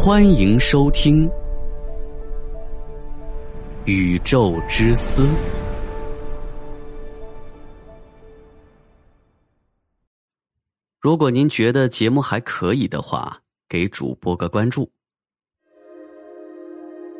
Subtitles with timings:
[0.00, 1.28] 欢迎收听
[3.84, 5.22] 《宇宙之思》。
[11.00, 14.88] 如果您觉得节目还可以的话，给主播个关注。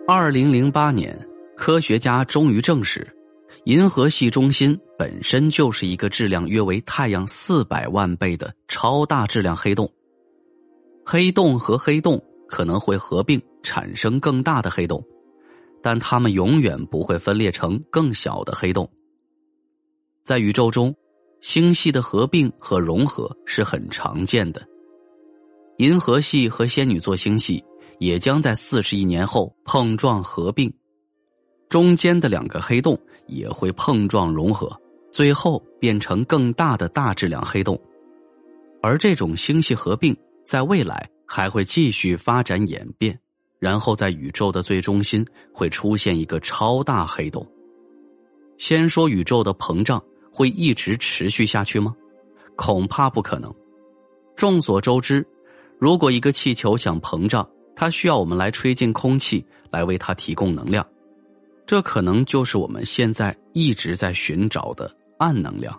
[0.06, 1.18] 二零零八年，
[1.56, 3.04] 科学家终于证实，
[3.64, 9.92] 银河系中心本身就是一个质量约为太阳四百万倍的超大质量黑洞。
[11.04, 12.22] 黑洞和黑洞。
[12.48, 15.04] 可能会合并产生更大的黑洞，
[15.82, 18.90] 但它们永远不会分裂成更小的黑洞。
[20.24, 20.94] 在宇宙中，
[21.40, 24.66] 星系的合并和融合是很常见的。
[25.76, 27.62] 银河系和仙女座星系
[27.98, 30.72] 也将在四十亿年后碰撞合并，
[31.68, 34.68] 中间的两个黑洞也会碰撞融合，
[35.12, 37.80] 最后变成更大的大质量黑洞。
[38.82, 41.08] 而这种星系合并在未来。
[41.28, 43.16] 还会继续发展演变，
[43.58, 47.46] 然后在宇宙的最中心会出现一个超大黑洞。
[48.56, 51.94] 先说宇宙的膨胀会一直持续下去吗？
[52.56, 53.54] 恐怕不可能。
[54.34, 55.24] 众所周知，
[55.78, 60.84] 如果一个气球想膨胀，它需要我们来吹进空气来为它提供能量，
[61.66, 65.78] 这可能就是我们现在一直在寻找的暗能量。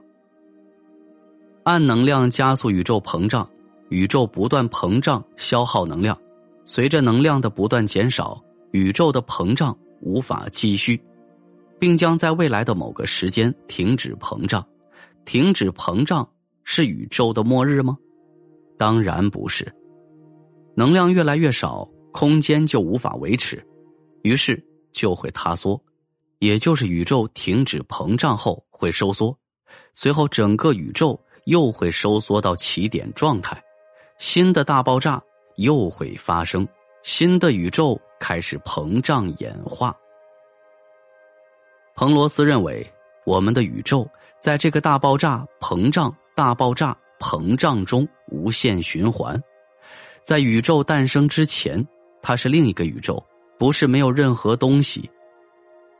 [1.63, 3.49] 暗能量加速宇宙膨胀。
[3.89, 6.17] 宇宙不断膨胀，消耗能量。
[6.63, 8.39] 随着能量的不断减少，
[8.71, 11.01] 宇宙的膨胀无法继续，
[11.79, 14.65] 并将在未来的某个时间停止膨胀。
[15.25, 16.27] 停止膨胀
[16.63, 17.97] 是宇宙的末日吗？
[18.77, 19.71] 当然不是。
[20.75, 23.63] 能量越来越少，空间就无法维持，
[24.21, 25.79] 于是就会塌缩，
[26.37, 29.37] 也就是宇宙停止膨胀后会收缩，
[29.93, 33.61] 随后整个宇宙又会收缩到起点状态。
[34.19, 35.21] 新的大爆炸
[35.55, 36.67] 又会发生，
[37.03, 39.95] 新的宇宙开始膨胀演化。
[41.95, 42.85] 彭罗斯认为，
[43.25, 44.05] 我们的宇宙
[44.41, 49.41] 在这个大爆炸、膨胀、大爆炸、膨胀中无限循环。
[50.21, 51.85] 在宇宙诞生之前，
[52.21, 53.25] 它是另一个宇宙，
[53.57, 55.09] 不是没有任何东西。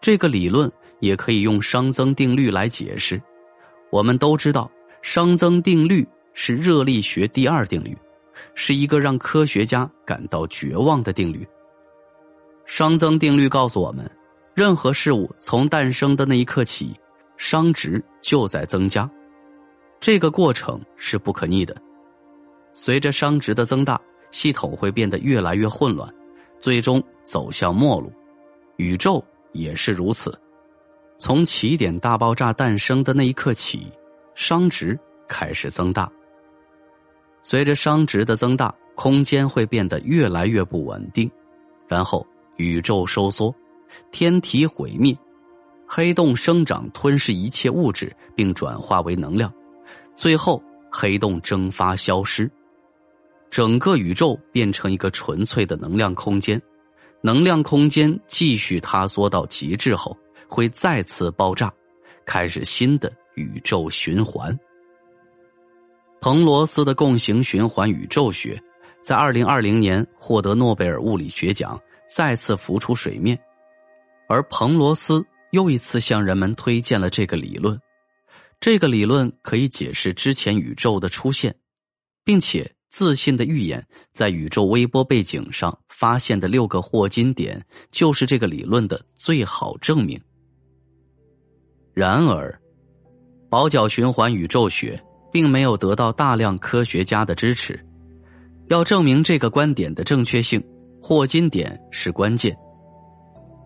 [0.01, 3.21] 这个理论也可以用熵增定律来解释。
[3.91, 4.69] 我们都知道，
[5.01, 7.97] 熵增定律是热力学第二定律。
[8.55, 11.47] 是一个让科学家感到绝望的定律。
[12.67, 14.09] 熵增定律告诉我们，
[14.53, 16.93] 任何事物从诞生的那一刻起，
[17.37, 19.09] 熵值就在增加，
[19.99, 21.75] 这个过程是不可逆的。
[22.71, 23.99] 随着熵值的增大，
[24.29, 26.07] 系统会变得越来越混乱，
[26.59, 28.11] 最终走向末路。
[28.77, 30.39] 宇宙也是如此，
[31.17, 33.91] 从起点大爆炸诞生的那一刻起，
[34.35, 34.97] 熵值
[35.27, 36.09] 开始增大。
[37.41, 41.29] 随着熵值的增大，空间会变得越来越不稳定，
[41.87, 42.25] 然后
[42.57, 43.53] 宇宙收缩，
[44.11, 45.17] 天体毁灭，
[45.87, 49.51] 黑洞生长吞噬一切物质并转化为能量，
[50.15, 50.61] 最后
[50.91, 52.51] 黑洞蒸发消失，
[53.49, 56.61] 整个宇宙变成一个纯粹的能量空间。
[57.21, 60.17] 能量空间继续塌缩到极致后，
[60.47, 61.73] 会再次爆炸，
[62.25, 64.57] 开始新的宇宙循环。
[66.21, 68.61] 彭罗斯的共形循环宇宙学，
[69.01, 71.79] 在二零二零年获得诺贝尔物理学奖，
[72.13, 73.39] 再次浮出水面。
[74.27, 77.79] 而彭罗斯又一次向人们推荐了这个理论。
[78.59, 81.55] 这个理论可以解释之前宇宙的出现，
[82.25, 83.81] 并且自信的预言，
[84.11, 90.19] 在宇宙微波背景上发现的六个霍金点，就是这个理论的最好证明。
[91.93, 92.61] 然而，
[93.49, 95.01] 保角循环宇宙学。
[95.31, 97.79] 并没有得到大量科学家的支持。
[98.67, 100.63] 要证明这个观点的正确性，
[101.01, 102.55] 霍金点是关键。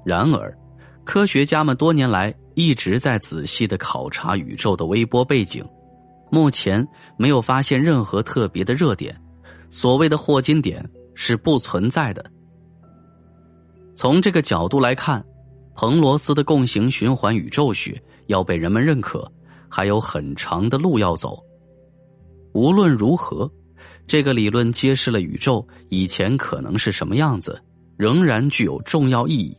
[0.05, 0.57] 然而，
[1.03, 5.65] 科学家们多年来一直在仔细的考察宇宙的微波背景，
[6.31, 6.87] 目前
[7.17, 9.13] 没有发现任何特别的热点。
[9.69, 12.23] 所谓的霍金点是不存在的。
[13.95, 15.23] 从这个角度来看，
[15.75, 19.29] 彭罗斯的共形循环宇宙学要被人们认可，
[19.67, 21.43] 还有很长的路要走。
[22.53, 23.51] 无论如何，
[24.05, 27.59] 这个理论揭示了宇宙以前可能是什么样子，
[27.97, 29.57] 仍然具有重要意义。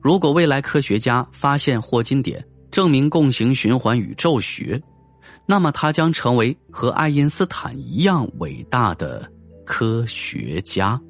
[0.00, 4.82] 如果未来科学家发现霍金点，证明共形循环宇宙学，
[5.46, 9.30] 那么他将成为和爱因斯坦一样伟大的
[9.64, 11.00] 科学家。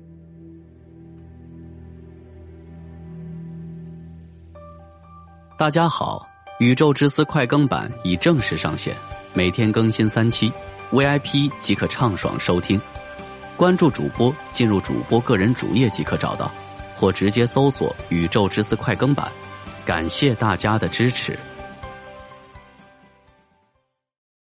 [5.58, 6.26] 大家好，
[6.60, 8.94] 宇宙之思快更版已正式上线，
[9.32, 10.52] 每天更新三期。
[10.92, 12.80] VIP 即可畅爽收听。
[13.56, 16.50] 关注主播，进入主播个人主页即可找到，
[16.96, 19.30] 或直接搜索“宇宙之思快更版”。
[19.84, 21.38] 感谢大家的支持。